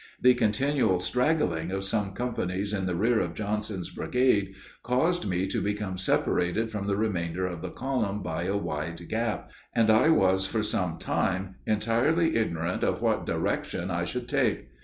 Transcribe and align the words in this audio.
The 0.19 0.33
continual 0.33 0.99
straggling 0.99 1.69
of 1.69 1.83
some 1.83 2.13
companies 2.13 2.73
in 2.73 2.87
the 2.87 2.95
rear 2.95 3.19
of 3.19 3.35
Johnson's 3.35 3.91
brigade 3.91 4.55
caused 4.81 5.27
me 5.29 5.45
to 5.49 5.61
become 5.61 5.95
separated 5.99 6.71
from 6.71 6.87
the 6.87 6.97
remainder 6.97 7.45
of 7.45 7.61
the 7.61 7.69
column 7.69 8.23
by 8.23 8.45
a 8.45 8.57
wide 8.57 9.07
gap, 9.07 9.51
and 9.75 9.91
I 9.91 10.09
was 10.09 10.47
for 10.47 10.63
some 10.63 10.97
time 10.97 11.57
entirely 11.67 12.35
ignorant 12.35 12.83
of 12.83 13.03
what 13.03 13.27
direction 13.27 13.91
I 13.91 14.05
should 14.05 14.27
take. 14.27 14.69